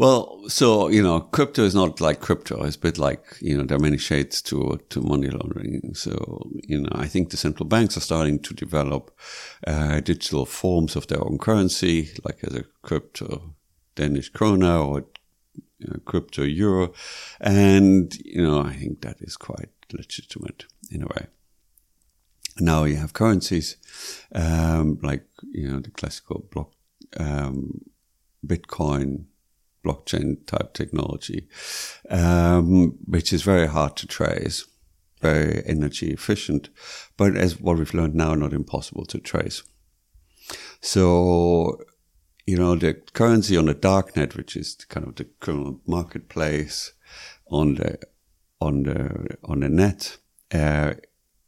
[0.00, 2.64] Well, so you know, crypto is not like crypto.
[2.64, 5.92] It's a bit like you know, there are many shades to to money laundering.
[5.92, 9.10] So you know, I think the central banks are starting to develop
[9.66, 13.54] uh, digital forms of their own currency, like as a crypto
[13.94, 15.04] Danish krona or
[15.78, 16.94] you know, crypto euro,
[17.38, 21.26] and you know, I think that is quite legitimate in a way.
[22.58, 23.76] Now you have currencies
[24.34, 26.72] um, like you know the classical block
[27.18, 27.82] um,
[28.46, 29.26] Bitcoin
[29.84, 31.48] blockchain type technology,
[32.10, 34.66] um, which is very hard to trace,
[35.20, 36.70] very energy efficient,
[37.16, 39.62] but as what we've learned now, not impossible to trace.
[40.80, 41.78] So,
[42.46, 46.92] you know, the currency on the darknet, which is kind of the criminal marketplace
[47.50, 47.98] on the
[48.60, 50.18] on the on the net,
[50.52, 50.94] uh,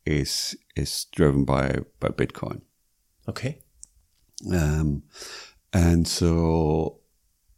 [0.04, 2.62] is is driven by by Bitcoin.
[3.28, 3.62] Okay.
[4.52, 5.04] Um,
[5.72, 7.01] and so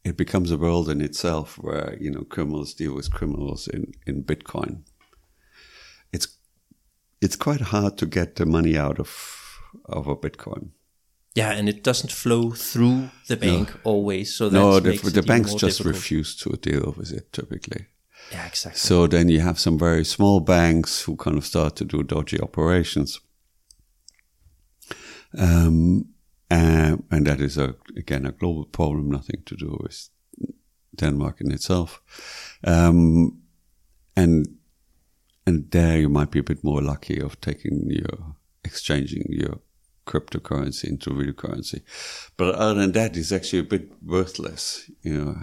[0.04, 4.22] it becomes a world in itself where you know criminals deal with criminals in in
[4.22, 4.82] Bitcoin.
[6.12, 6.28] It's
[7.20, 10.70] it's quite hard to get the money out of of a Bitcoin.
[11.34, 13.80] Yeah, and it doesn't flow through the bank no.
[13.84, 14.36] always.
[14.36, 15.94] So no, the, the banks just difficult.
[15.94, 17.86] refuse to deal with it typically.
[18.30, 18.78] Yeah, exactly.
[18.78, 22.40] So then you have some very small banks who kind of start to do dodgy
[22.40, 23.20] operations.
[25.36, 26.13] Um,
[26.54, 30.08] uh, and that is a, again a global problem, nothing to do with
[30.94, 32.00] Denmark in itself.
[32.62, 33.42] Um,
[34.16, 34.46] and
[35.46, 39.60] and there you might be a bit more lucky of taking your exchanging your
[40.06, 41.82] cryptocurrency into real currency.
[42.36, 45.36] But other than that, it's actually a bit worthless, you know,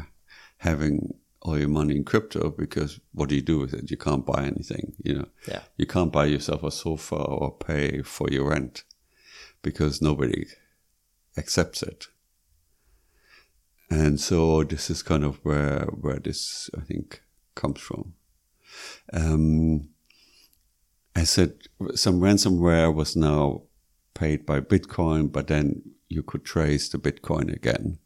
[0.58, 3.92] having all your money in crypto because what do you do with it?
[3.92, 5.28] You can't buy anything, you know.
[5.48, 5.62] Yeah.
[5.78, 8.84] You can't buy yourself a sofa or pay for your rent
[9.62, 10.46] because nobody
[11.38, 12.08] accepts it.
[13.90, 17.22] And so this is kind of where where this I think
[17.56, 18.14] comes from.
[19.12, 19.90] Um,
[21.16, 21.54] I said
[21.96, 23.64] some ransomware was now
[24.14, 28.00] paid by Bitcoin, but then you could trace the Bitcoin again.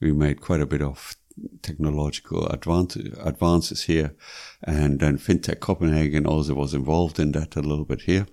[0.00, 1.16] We made quite a bit of
[1.62, 4.14] technological advances here,
[4.62, 8.26] and then FinTech Copenhagen also was involved in that a little bit here.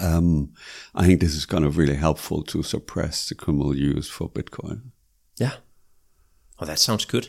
[0.00, 0.52] Um,
[0.94, 4.92] I think this is kind of really helpful to suppress the criminal use for Bitcoin.
[5.36, 5.54] Yeah.
[6.58, 7.28] Oh, that sounds good.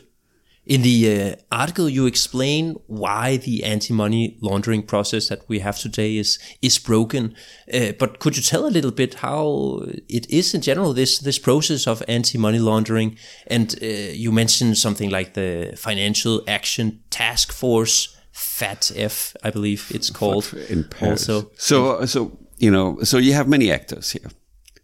[0.66, 6.16] In the uh, article, you explain why the anti-money laundering process that we have today
[6.16, 7.34] is is broken.
[7.72, 11.38] Uh, but could you tell a little bit how it is in general this this
[11.38, 13.18] process of anti-money laundering?
[13.46, 20.08] And uh, you mentioned something like the Financial Action Task Force, FATF, I believe it's
[20.08, 20.54] called.
[20.70, 21.28] In Paris.
[21.28, 24.30] Also, so so you know, so you have many actors here,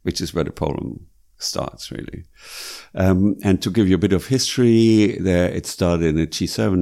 [0.02, 1.06] which is where the problem
[1.38, 2.24] starts really.
[2.94, 6.72] Um, and to give you a bit of history, there it started in the G7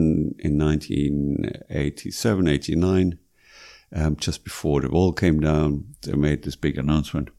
[0.40, 3.18] in 1987, 89,
[3.94, 5.94] um, just before the wall came down.
[6.02, 7.30] They made this big announcement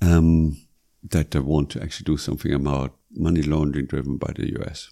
[0.00, 0.56] um,
[1.10, 4.90] that they want to actually do something about money laundering driven by the US.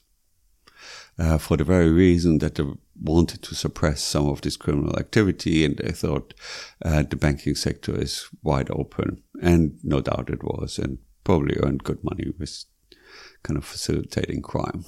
[1.20, 2.64] Uh, for the very reason that they
[2.98, 6.33] wanted to suppress some of this criminal activity and they thought
[6.83, 9.22] uh, the banking sector is wide open.
[9.42, 12.64] And no doubt it was, and probably earned good money with
[13.42, 14.87] kind of facilitating crime.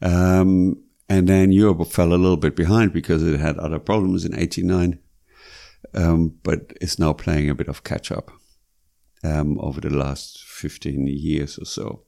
[0.00, 4.34] Um, and then Europe fell a little bit behind because it had other problems in
[4.34, 4.98] 89,
[5.92, 8.30] um, but it's now playing a bit of catch up
[9.22, 12.04] um, over the last 15 years or so.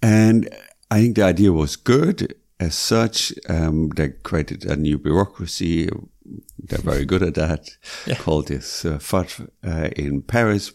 [0.00, 0.54] And
[0.90, 3.32] I think the idea was good as such.
[3.48, 5.88] Um, they created a new bureaucracy.
[6.58, 7.70] They're very good at that.
[8.06, 8.16] Yeah.
[8.16, 8.98] Called this uh,
[9.62, 10.72] uh, in Paris,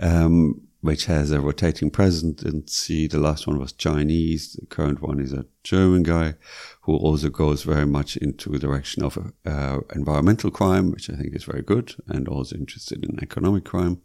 [0.00, 3.08] um, which has a rotating presidency.
[3.08, 4.52] The last one was Chinese.
[4.52, 6.34] The current one is a German guy
[6.82, 11.34] who also goes very much into the direction of uh, environmental crime, which I think
[11.34, 14.00] is very good, and also interested in economic crime.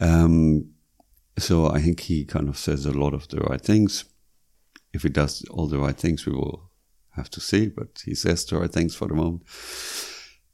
[0.00, 0.70] Um,
[1.38, 4.04] so I think he kind of says a lot of the right things
[4.94, 6.70] if he does all the right things, we will
[7.10, 7.66] have to see.
[7.66, 9.42] But he says the right things for the moment.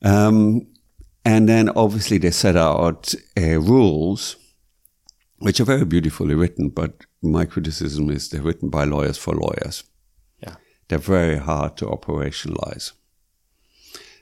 [0.03, 0.67] Um,
[1.25, 4.37] and then obviously they set out uh, rules,
[5.39, 6.71] which are very beautifully written.
[6.71, 9.85] But my criticism is they're written by lawyers for lawyers.
[10.43, 10.57] Yeah,
[10.89, 12.93] they're very hard to operationalize,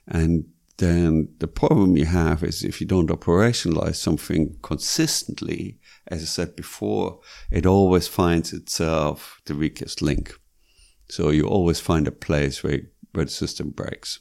[0.06, 0.46] and
[0.78, 6.56] then the problem you have is if you don't operationalize something consistently, as I said
[6.56, 10.32] before, it always finds itself the weakest link.
[11.10, 12.80] So you always find a place where,
[13.12, 14.20] where the system breaks.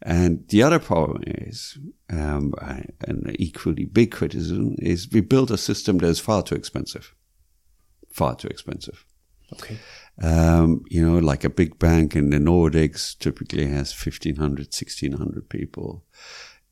[0.00, 1.76] And the other problem is,
[2.08, 7.14] um, an equally big criticism is we built a system that is far too expensive.
[8.10, 9.04] Far too expensive.
[9.52, 9.78] Okay.
[10.20, 16.04] Um, you know, like a big bank in the Nordics typically has 1,500, 1,600 people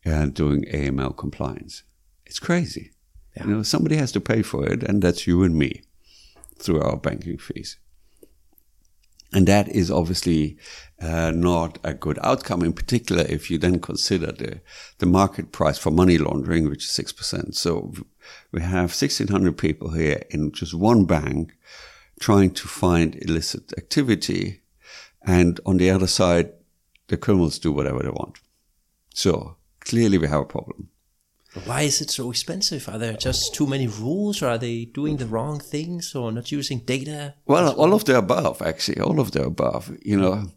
[0.04, 1.84] uh, doing AML compliance.
[2.24, 2.90] It's crazy.
[3.36, 3.44] Yeah.
[3.44, 5.82] You know, somebody has to pay for it, and that's you and me
[6.58, 7.78] through our banking fees.
[9.32, 10.56] And that is obviously
[11.00, 14.60] uh, not a good outcome, in particular if you then consider the,
[14.98, 17.54] the market price for money laundering, which is 6%.
[17.54, 17.92] So
[18.52, 21.52] we have 1,600 people here in just one bank
[22.20, 24.62] trying to find illicit activity.
[25.22, 26.52] And on the other side,
[27.08, 28.38] the criminals do whatever they want.
[29.14, 30.90] So clearly we have a problem.
[31.64, 32.86] Why is it so expensive?
[32.88, 36.52] Are there just too many rules, or are they doing the wrong things, or not
[36.52, 37.34] using data?
[37.46, 39.96] Well, all of the above, actually, all of the above.
[40.02, 40.50] You know,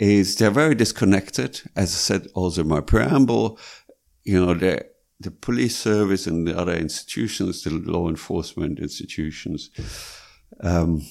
[0.00, 1.60] is they're very disconnected.
[1.76, 3.60] As I said, also in my preamble,
[4.24, 4.86] you know, the
[5.20, 9.70] the police service and the other institutions, the law enforcement institutions,
[10.62, 11.02] um,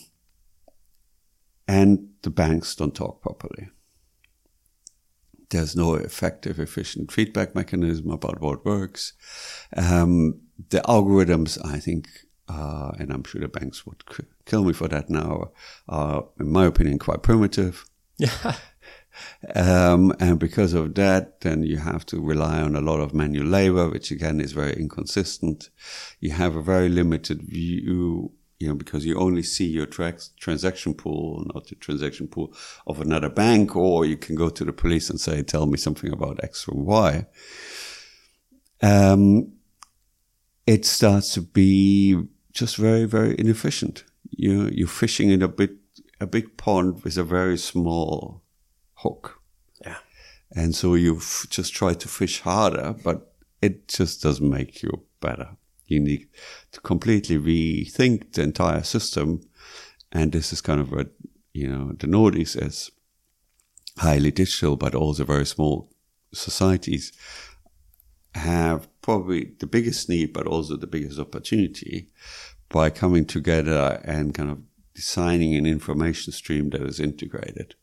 [1.68, 3.70] and the banks don't talk properly.
[5.50, 9.14] There's no effective, efficient feedback mechanism about what works.
[9.76, 12.08] Um, the algorithms, I think,
[12.48, 14.04] uh, and I'm sure the banks would
[14.46, 15.52] kill me for that now,
[15.88, 17.86] are, in my opinion, quite primitive.
[18.18, 18.56] Yeah.
[19.54, 23.48] Um, and because of that, then you have to rely on a lot of manual
[23.48, 25.70] labor, which again is very inconsistent.
[26.22, 30.94] You have a very limited view you know, because you only see your tra- transaction
[30.94, 32.54] pool, not the transaction pool
[32.86, 36.12] of another bank, or you can go to the police and say, tell me something
[36.12, 37.26] about X or Y.
[38.82, 39.54] Um,
[40.68, 44.04] it starts to be just very, very inefficient.
[44.30, 45.72] You you're fishing in a bit,
[46.20, 48.44] a big pond with a very small
[48.96, 49.42] hook.
[49.86, 49.98] Yeah.
[50.54, 51.20] And so you
[51.50, 55.58] just try to fish harder, but it just doesn't make you better
[55.90, 56.28] you need
[56.72, 59.42] to completely rethink the entire system.
[60.12, 61.10] And this is kind of what,
[61.54, 62.92] you know, the Nordics as
[63.98, 65.90] highly digital, but also very small
[66.34, 67.12] societies
[68.36, 72.10] have probably the biggest need, but also the biggest opportunity
[72.70, 74.60] by coming together and kind of
[74.94, 77.76] designing an information stream that is integrated.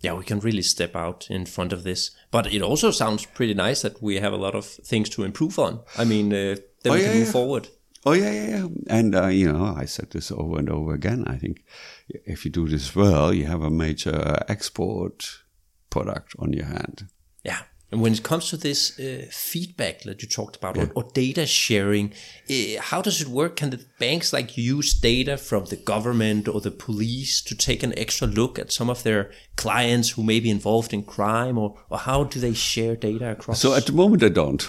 [0.00, 2.10] Yeah, we can really step out in front of this.
[2.30, 5.58] But it also sounds pretty nice that we have a lot of things to improve
[5.58, 5.80] on.
[5.96, 7.32] I mean, uh, then oh, we yeah, can move yeah.
[7.32, 7.68] forward.
[8.04, 8.66] Oh yeah, yeah, yeah.
[8.86, 11.24] And uh, you know, I said this over and over again.
[11.26, 11.64] I think
[12.08, 15.42] if you do this well, you have a major export
[15.90, 17.08] product on your hand.
[17.44, 17.62] Yeah.
[17.90, 20.84] And when it comes to this uh, feedback that you talked about yeah.
[20.94, 22.12] or, or, data sharing,
[22.50, 23.56] uh, how does it work?
[23.56, 27.96] Can the banks like use data from the government or the police to take an
[27.96, 31.98] extra look at some of their clients who may be involved in crime, or, or
[31.98, 33.60] how do they share data across?
[33.60, 34.68] So at the moment, they don't.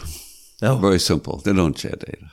[0.62, 0.78] No.
[0.78, 1.38] Very simple.
[1.38, 2.32] They don't share data.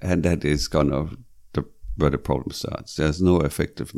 [0.00, 1.16] And that is kind of
[1.52, 1.64] the,
[1.96, 2.94] where the problem starts.
[2.94, 3.92] There's no effective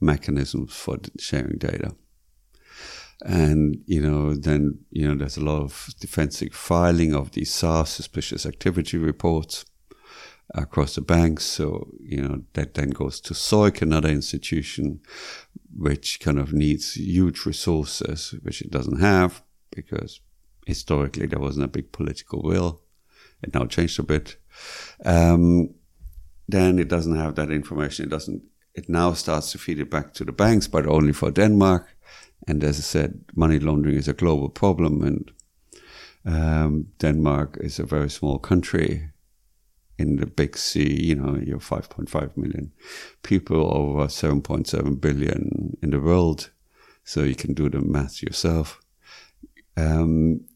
[0.00, 1.94] mechanisms for sharing data.
[3.24, 7.88] And, you know, then, you know, there's a lot of defensive filing of these SARS
[7.88, 9.64] suspicious activity reports
[10.54, 11.44] across the banks.
[11.44, 15.00] So, you know, that then goes to SOIC, another institution,
[15.74, 20.20] which kind of needs huge resources, which it doesn't have because
[20.66, 22.80] historically there wasn't a big political will.
[23.42, 24.36] It now changed a bit.
[25.04, 25.74] Um,
[26.48, 28.06] then it doesn't have that information.
[28.06, 28.42] It doesn't.
[28.74, 31.88] It now starts to feed it back to the banks, but only for Denmark.
[32.46, 35.30] And as I said, money laundering is a global problem, and
[36.24, 39.10] um, Denmark is a very small country
[39.98, 41.04] in the big sea.
[41.04, 42.72] You know, you're 5.5 million
[43.22, 46.50] people, over 7.7 billion in the world.
[47.04, 48.80] So you can do the math yourself.
[49.76, 50.46] Um,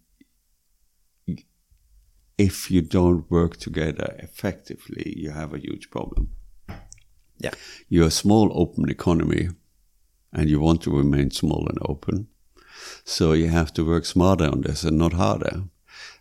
[2.38, 6.30] if you don't work together effectively, you have a huge problem.
[7.38, 7.50] Yeah.
[7.88, 9.48] You're a small open economy
[10.32, 12.28] and you want to remain small and open.
[13.04, 15.64] So you have to work smarter on this and not harder.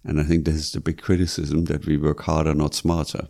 [0.03, 3.27] And I think this is the big criticism that we work harder, not smarter.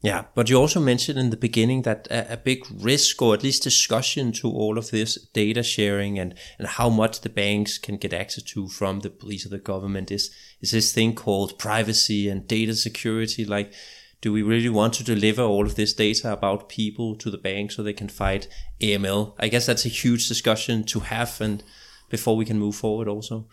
[0.00, 3.42] Yeah, but you also mentioned in the beginning that a, a, big risk or at
[3.42, 7.96] least discussion to all of this data sharing and, and how much the banks can
[7.96, 10.30] get access to from the police or the government is,
[10.60, 13.44] is this thing called privacy and data security.
[13.44, 13.72] Like,
[14.20, 17.72] do we really want to deliver all of this data about people to the bank
[17.72, 18.46] so they can fight
[18.80, 19.34] AML?
[19.40, 21.40] I guess that's a huge discussion to have.
[21.40, 21.64] And
[22.08, 23.46] before we can move forward also?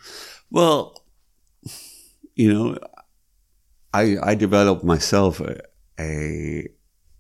[0.50, 1.04] Well,
[2.36, 2.78] you know,
[3.93, 5.41] I I developed myself
[6.00, 6.68] a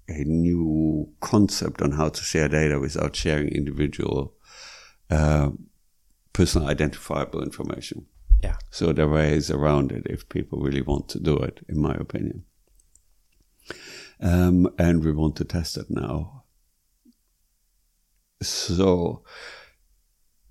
[0.07, 4.35] a new concept on how to share data without sharing individual
[5.09, 5.49] uh,
[6.31, 8.05] personal identifiable information.
[8.43, 8.57] Yeah.
[8.69, 11.95] So there are ways around it if people really want to do it, in my
[11.95, 12.43] opinion.
[14.19, 16.43] Um, and we want to test it now.
[18.41, 19.23] So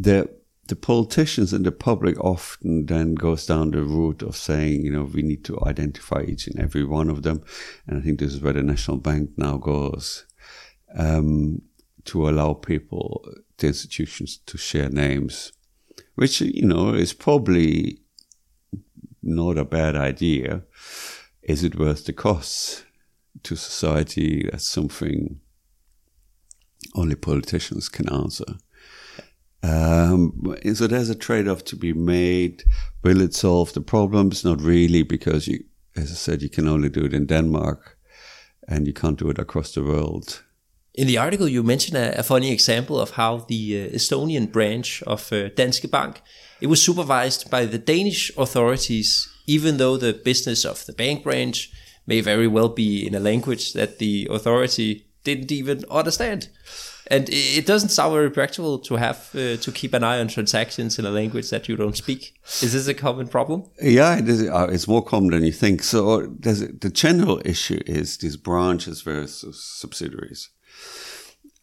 [0.00, 0.28] the
[0.68, 5.04] the politicians and the public often then goes down the route of saying, you know,
[5.04, 7.42] we need to identify each and every one of them,
[7.86, 10.26] and I think this is where the national bank now goes
[10.96, 11.62] um,
[12.04, 13.26] to allow people,
[13.58, 15.52] the institutions, to share names,
[16.14, 17.98] which you know is probably
[19.22, 20.62] not a bad idea.
[21.42, 22.84] Is it worth the costs
[23.42, 24.48] to society?
[24.50, 25.40] That's something
[26.94, 28.44] only politicians can answer.
[29.64, 32.64] Um, so there's a trade-off to be made.
[33.02, 34.44] Will it solve the problems?
[34.44, 35.64] Not really, because you,
[35.96, 37.96] as I said, you can only do it in Denmark,
[38.68, 40.42] and you can't do it across the world.
[40.94, 45.02] In the article, you mentioned a, a funny example of how the uh, Estonian branch
[45.06, 46.20] of uh, Danske Bank
[46.60, 51.70] it was supervised by the Danish authorities, even though the business of the bank branch
[52.06, 56.48] may very well be in a language that the authority didn't even understand.
[57.08, 60.98] And it doesn't sound very practical to have uh, to keep an eye on transactions
[60.98, 62.34] in a language that you don't speak.
[62.62, 63.64] Is this a common problem?
[63.80, 65.82] Yeah, it is, uh, it's more common than you think.
[65.82, 70.50] So the general issue is these branches versus subsidiaries.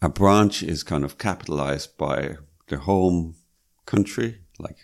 [0.02, 2.38] A branch is kind of capitalized by
[2.68, 3.36] the home
[3.86, 4.78] country, like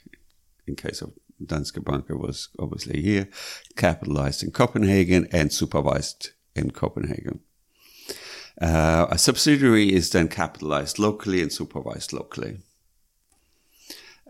[0.65, 3.29] in case of Danske Bank, it was obviously here,
[3.75, 7.41] capitalized in Copenhagen and supervised in Copenhagen.
[8.59, 12.57] Uh, a subsidiary is then capitalized locally and supervised locally.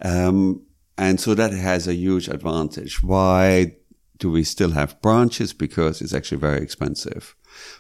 [0.02, 0.64] Um,
[0.98, 3.02] and so that has a huge advantage.
[3.02, 3.76] Why
[4.18, 5.54] do we still have branches?
[5.54, 7.36] Because it's actually very expensive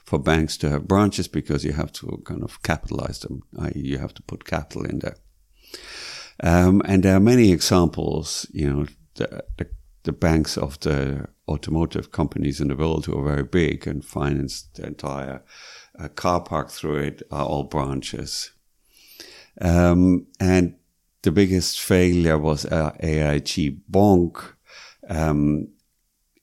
[0.05, 3.97] for banks to have branches because you have to kind of capitalize them, i.e., you
[3.97, 5.17] have to put capital in there.
[6.41, 8.85] Um, and there are many examples, you know,
[9.15, 9.67] the, the,
[10.03, 14.67] the, banks of the automotive companies in the world who are very big and finance
[14.75, 15.43] the entire
[15.99, 18.51] uh, car park through it are all branches.
[19.59, 20.75] Um, and
[21.23, 24.37] the biggest failure was uh, AIG Bank
[25.09, 25.67] um,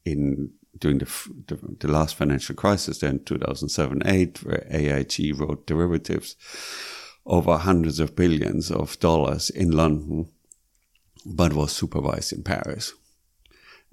[0.04, 1.10] in during the,
[1.46, 6.36] the, the last financial crisis, then 2007-8, where AIG wrote derivatives
[7.24, 10.28] over hundreds of billions of dollars in London,
[11.24, 12.92] but was supervised in Paris.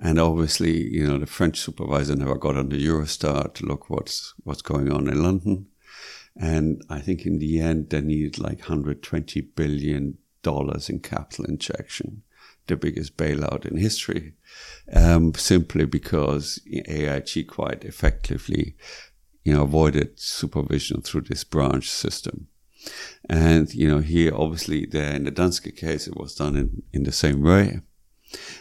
[0.03, 4.33] And obviously, you know, the French supervisor never got on the Eurostar to look what's
[4.43, 5.67] what's going on in London.
[6.35, 12.23] And I think in the end, they needed like 120 billion dollars in capital injection,
[12.65, 14.33] the biggest bailout in history,
[14.91, 18.75] um, simply because AIG quite effectively,
[19.43, 22.47] you know, avoided supervision through this branch system.
[23.29, 27.03] And, you know, here, obviously, there in the Danske case, it was done in, in
[27.03, 27.81] the same way.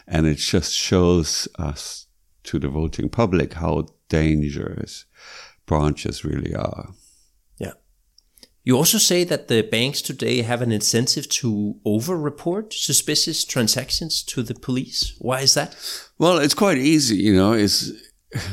[0.07, 2.07] And it just shows us
[2.45, 5.05] to the voting public how dangerous
[5.66, 6.91] branches really are.
[7.59, 7.73] Yeah.
[8.64, 14.23] You also say that the banks today have an incentive to over report suspicious transactions
[14.25, 15.14] to the police.
[15.18, 15.77] Why is that?
[16.18, 17.93] Well, it's quite easy, you know, is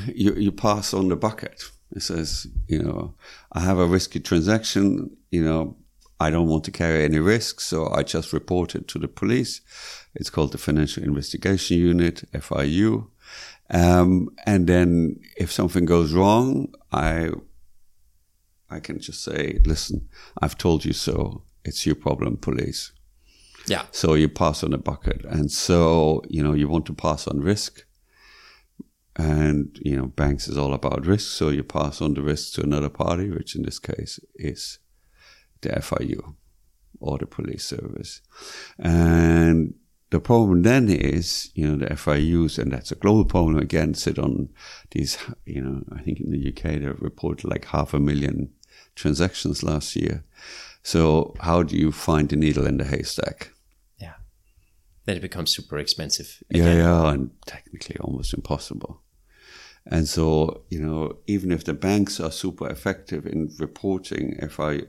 [0.08, 1.64] you, you pass on the bucket.
[1.96, 3.16] It says, you know,
[3.54, 5.78] I have a risky transaction, you know,
[6.20, 9.62] I don't want to carry any risks, so I just report it to the police.
[10.16, 13.08] It's called the Financial Investigation Unit, FIU.
[13.70, 17.32] Um, and then if something goes wrong, I
[18.70, 20.10] I can just say, listen,
[20.42, 21.44] I've told you so.
[21.64, 22.92] It's your problem, police.
[23.68, 23.86] Yeah.
[23.92, 25.24] So you pass on a bucket.
[25.26, 27.86] And so, you know, you want to pass on risk.
[29.16, 31.32] And, you know, banks is all about risk.
[31.32, 34.80] So you pass on the risk to another party, which in this case is
[35.62, 36.36] the FIU
[37.00, 38.22] or the police service.
[38.80, 39.76] And
[40.10, 44.18] the problem then is, you know, the FIUs, and that's a global problem again, sit
[44.18, 44.50] on
[44.92, 48.50] these, you know, I think in the UK they reported like half a million
[48.96, 50.24] transactions last year.
[50.82, 53.52] So how do you find the needle in the haystack?
[54.00, 54.14] Yeah.
[55.06, 56.42] Then it becomes super expensive.
[56.50, 56.66] Again.
[56.66, 59.02] Yeah, yeah, and technically almost impossible.
[59.90, 64.82] And so, you know, even if the banks are super effective in reporting if I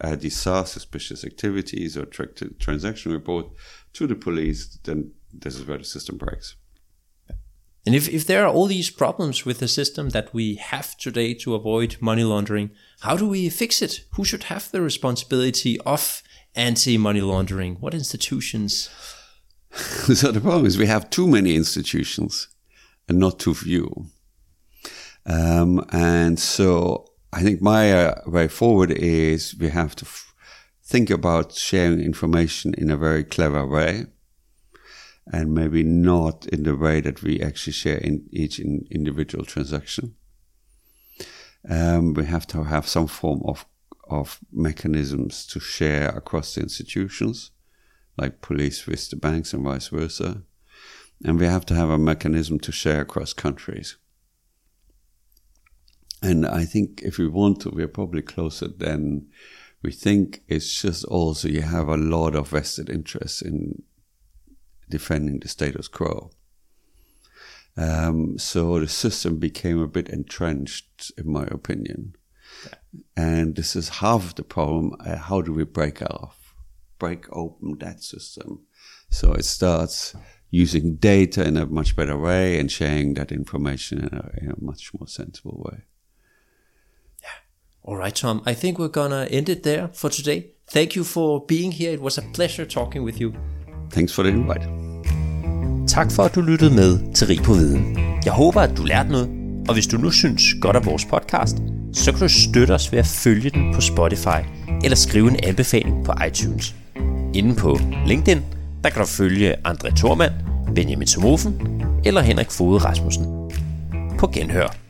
[0.00, 3.46] uh, these suspicious activities or tra- transaction report
[3.94, 6.56] to the police, then this is where the system breaks.
[7.86, 11.34] And if, if there are all these problems with the system that we have today
[11.34, 14.04] to avoid money laundering, how do we fix it?
[14.12, 16.22] Who should have the responsibility of
[16.54, 17.76] anti money laundering?
[17.80, 18.88] What institutions?
[19.72, 22.48] so the problem is we have too many institutions
[23.08, 24.06] and not too few.
[25.26, 30.34] Um, and so I think my uh, way forward is we have to f-
[30.82, 34.06] think about sharing information in a very clever way
[35.26, 40.14] and maybe not in the way that we actually share in each in individual transaction.
[41.68, 43.64] Um, we have to have some form of
[44.06, 47.52] of mechanisms to share across the institutions,
[48.18, 50.42] like police with the banks and vice versa.
[51.24, 53.96] And we have to have a mechanism to share across countries.
[56.24, 59.26] And I think if we want to, we're probably closer than
[59.82, 60.42] we think.
[60.48, 63.82] It's just also you have a lot of vested interests in
[64.88, 66.30] defending the status quo.
[67.76, 72.16] Um, so the system became a bit entrenched, in my opinion.
[73.14, 74.96] And this is half of the problem.
[75.00, 76.54] Uh, how do we break off,
[76.98, 78.62] break open that system?
[79.10, 80.16] So it starts
[80.50, 84.64] using data in a much better way and sharing that information in a, in a
[84.64, 85.82] much more sensible way.
[87.88, 88.42] All right, Tom.
[88.46, 90.44] I think we're gonna end it there for today.
[90.72, 91.92] Thank you for being here.
[91.92, 93.32] It was a pleasure talking with you.
[93.90, 94.68] Thanks for the invite.
[95.88, 97.98] Tak for, at du lyttede med til Rig på Viden.
[98.24, 99.28] Jeg håber, at du lærte noget,
[99.68, 101.56] og hvis du nu synes godt af vores podcast,
[101.92, 104.40] så kan du støtte os ved at følge den på Spotify
[104.84, 106.74] eller skrive en anbefaling på iTunes.
[107.34, 108.42] Inden på LinkedIn,
[108.84, 110.32] der kan du følge André Thormand,
[110.74, 113.50] Benjamin Somofen eller Henrik Fode Rasmussen.
[114.18, 114.83] På genhør.